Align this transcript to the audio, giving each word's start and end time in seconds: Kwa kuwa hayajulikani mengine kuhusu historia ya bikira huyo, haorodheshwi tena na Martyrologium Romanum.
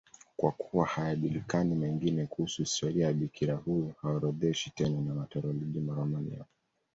Kwa 0.37 0.51
kuwa 0.51 0.85
hayajulikani 0.85 1.75
mengine 1.75 2.25
kuhusu 2.25 2.61
historia 2.61 3.07
ya 3.07 3.13
bikira 3.13 3.55
huyo, 3.55 3.93
haorodheshwi 4.01 4.71
tena 4.75 5.01
na 5.01 5.13
Martyrologium 5.15 5.89
Romanum. 5.95 6.43